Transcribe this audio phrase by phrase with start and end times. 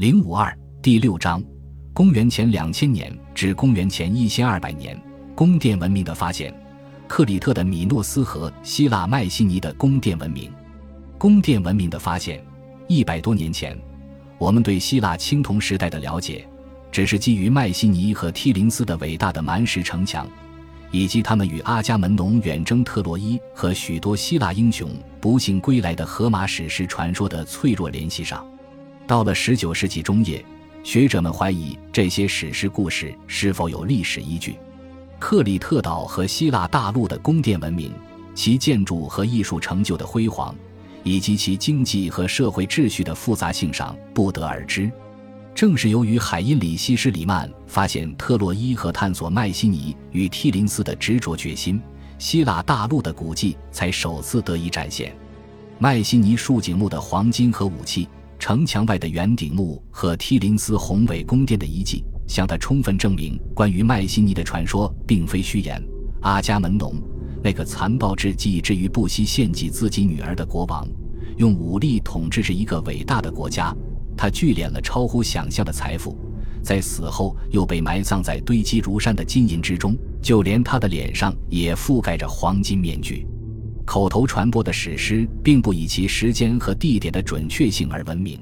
[0.00, 0.50] 零五二
[0.80, 1.44] 第六章，
[1.92, 4.98] 公元前两千年至公元前一千二百年，
[5.34, 6.50] 宫殿文明的发现。
[7.06, 10.50] 克里特的米诺斯和希腊迈锡尼的宫殿文明。
[11.18, 12.42] 宫殿文明的发现，
[12.88, 13.78] 一百多年前，
[14.38, 16.48] 我们对希腊青铜时代的了解，
[16.90, 20.26] 只是基于迈锡尼和梯林斯的伟大的蛮石城墙，
[20.90, 24.90] 以及他们与阿伽门农远征特洛伊和许多希腊英雄
[25.20, 28.42] 不幸归来的荷马史诗传说的脆弱联系上。
[29.10, 30.44] 到了十九世纪中叶，
[30.84, 34.54] 学者们怀疑这些史诗故事是否有历史依据。
[35.18, 37.90] 克里特岛和希腊大陆的宫殿文明，
[38.36, 40.54] 其建筑和艺术成就的辉煌，
[41.02, 44.88] 以及其经济和社会秩序的复杂性上不得而知。
[45.56, 51.82] 正是由于海因里希·施里曼发现特洛伊和探索迈锡尼与梯林斯的执着决心，
[52.16, 55.12] 希腊大陆的古迹才首次得以展现。
[55.80, 58.08] 迈锡尼竖井墓的黄金和武器。
[58.40, 65.80] 城墙外的圆顶墓和梯林斯宏伟宫殿的遗迹，向他充分证明关于迈锡尼的传说并非虚言。
[66.22, 66.94] 阿伽门农，
[67.44, 70.88] 那个残暴至极以至于不惜献祭自己女儿的国王，
[71.36, 73.76] 用武力统治着一个伟大的国家。
[74.16, 76.18] 他聚敛了超乎想象的财富，
[76.62, 83.26] 在死后又被埋葬在堆积如山的金银之中，就连他的脸上也覆盖着黄金面具。
[83.90, 88.38] 口头传播的史诗并不以其时间和地点的准确性而闻名，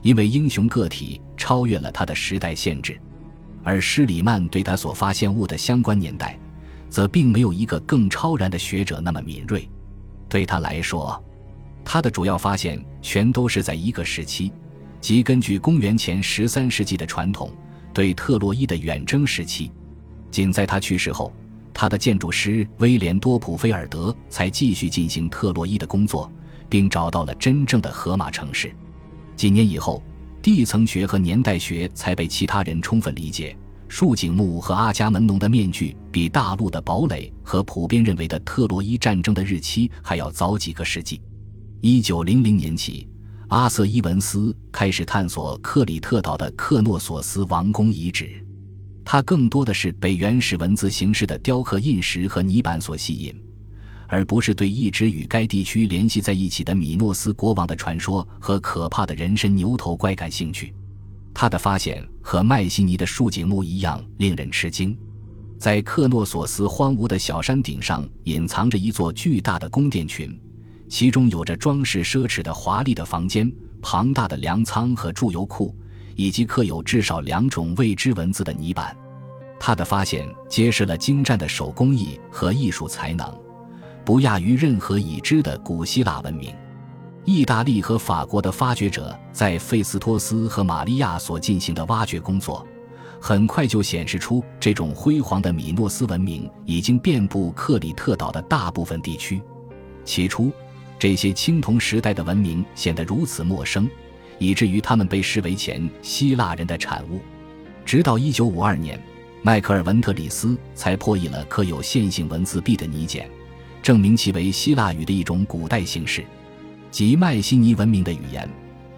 [0.00, 2.98] 因为英雄个体超越了他的时代限制，
[3.62, 6.38] 而施里曼对他所发现物的相关年代，
[6.88, 9.68] 则并没有一个更超然的学者那么敏锐。
[10.26, 11.22] 对他来说，
[11.84, 14.50] 他的主要发现全都是在一个时期，
[15.02, 17.52] 即根据公元前十三世纪的传统，
[17.92, 19.70] 对特洛伊的远征时期。
[20.30, 21.30] 仅在他去世后。
[21.80, 26.28] 他的建筑师威廉多普菲尔德才继续进行特洛伊的工作，
[26.68, 28.74] 并找到了真正的荷马城市。
[29.36, 30.02] 几年以后，
[30.42, 33.56] 地层学和年代学才被其他人充分理解。
[33.86, 41.20] 竖井墓和阿伽门农的面具比大陆的堡垒和普遍认为的特洛伊战争的日期还要早几个世纪。
[41.80, 43.08] 一九零零年起，
[43.50, 48.44] 阿瑟伊文斯开始探索克里特岛的克诺索斯王宫遗址。
[49.10, 53.34] 它更多的是被原始文字形式的雕刻印石和泥板所吸引，
[54.06, 60.74] 而不是对一直与该地区联系在一起的米诺斯国王的传说和可怕的人身牛头怪感兴趣。
[61.32, 64.94] 他的发现和麦西尼的竖井墓一样令人吃惊，
[65.58, 70.38] 在克诺索斯荒芜的小山顶上隐藏着一座巨大的宫殿群，
[70.86, 75.74] 其中有着装饰奢侈的华丽的房间、庞大的粮仓和贮油库。
[76.18, 78.94] 以及刻有至少两种未知文字的泥板，
[79.60, 83.32] 他的发现揭示了精湛的手工艺和艺术才能，
[84.04, 86.52] 不亚于任何已知的古希腊文明。
[87.24, 92.66] 意大利和法国的发掘者在费斯托斯和玛利亚所进行的挖掘工作，
[93.20, 99.40] 很快就显示出这种辉煌的米诺斯文明已经遍布克里特岛的大部分地区。
[100.04, 100.50] 起初，
[100.98, 103.88] 这些青铜时代的文明显得如此陌生。
[104.38, 107.20] 以至于他们被视为前希腊人的产物，
[107.84, 109.00] 直到一九五二年，
[109.42, 113.28] 迈克尔文特里斯才破译了刻有线性文字 B 的泥简，
[113.82, 116.24] 证明其为希腊语的一种古代形式，
[116.90, 118.48] 即迈锡尼文明的语言。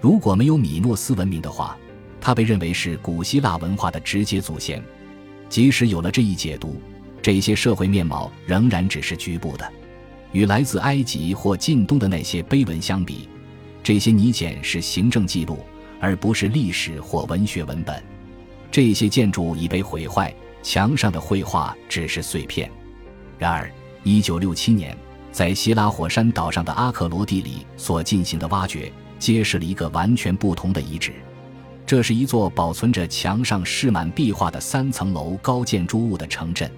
[0.00, 1.76] 如果没有米诺斯文明的话，
[2.20, 4.82] 它被认为是古希腊文化的直接祖先。
[5.48, 6.80] 即使有了这一解读，
[7.22, 9.72] 这些社会面貌仍然只是局部的，
[10.32, 13.28] 与来自埃及或近东的那些碑文相比。
[13.88, 15.60] 这些泥简是行政记录，
[15.98, 18.04] 而不是历史或文学文本。
[18.70, 20.30] 这些建筑已被毁坏，
[20.62, 22.70] 墙上的绘画只是碎片。
[23.38, 23.72] 然而
[24.04, 24.94] ，1967年
[25.32, 31.14] 在希拉火山岛上的阿克罗地里所进行的挖掘，揭示了一个完全不同的遗址。
[31.86, 36.70] 这是一座保存着墙上饰满壁画的三层楼高建筑物的城镇，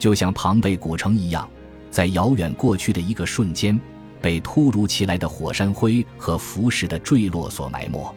[0.00, 1.48] 就像庞贝古城一样，
[1.92, 3.80] 在遥远过去的一个瞬间。
[4.20, 8.14] 被突如其来的火山灰和浮石的坠落所埋没。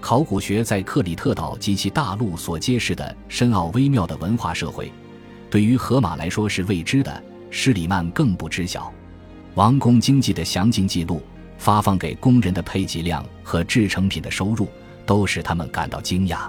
[0.00, 4.92] 考古学在克里特岛及其大陆所揭示的深奥微妙的文化社会，
[5.50, 7.22] 对于荷马来说是未知的。
[7.48, 8.92] 施里曼更不知晓
[9.54, 11.22] 王宫经济的详尽记录，
[11.58, 14.68] 发放给工人的配给量和制成品的收入，
[15.06, 16.40] 都使他们感到惊讶。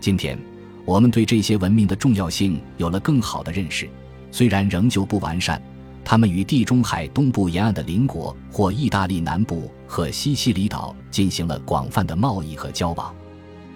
[0.00, 0.38] 今天，
[0.84, 3.88] 我们对这些文明的重要性有了更好的认识，
[4.30, 5.60] 虽然仍旧不完善。
[6.04, 13.14] 他们与地中海东部沿岸的邻国或意大利南部和西西里岛进行了广泛的贸易和交往。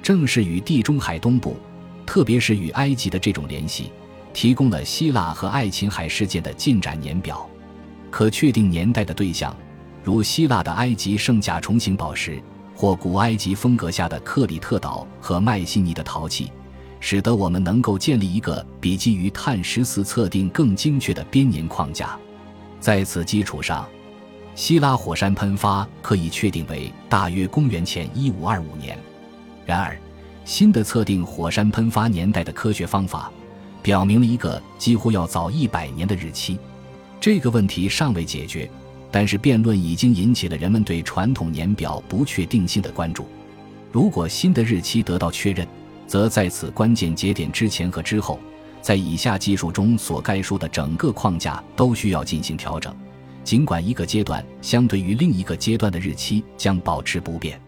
[0.03, 1.57] 正是与地中海东部，
[2.07, 3.91] 特别是与埃及的这种联系，
[4.33, 7.49] 提供了希腊和爱琴海事件的进展年表。
[8.11, 9.55] 可确定年代的对象，
[10.05, 12.41] 如希腊的埃及圣甲虫形宝石，
[12.75, 16.53] 或古埃及风格下的克里特岛和迈锡尼的陶器，
[17.01, 22.19] 使得我们能够建立一个比基于碳十四测定更精确的编年框架。
[22.81, 23.87] 在此基础上，
[24.55, 28.99] 希腊火山喷发可以确定为大约公元前一五二五年。
[29.65, 29.99] 然而，
[30.45, 33.31] 新的测定火山喷发年代的科学方法，
[33.83, 36.59] 表明了一个几乎要早一百年的日期。
[37.21, 38.69] 这个问题尚未解决。
[39.11, 43.27] 但是辩论已经引起了人们对传统年表不确定性的关注。
[43.91, 45.67] 如果新的日期得到确认，
[46.09, 48.41] 则在此关键节点之前和之后，
[48.81, 52.93] 在以下技术中所概述的整个框架都需要进行调整，
[53.45, 57.61] 尽管一个阶段相对于另一个阶段的日期将保持不变。